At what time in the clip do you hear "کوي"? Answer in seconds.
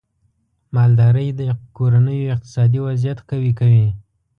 3.59-3.87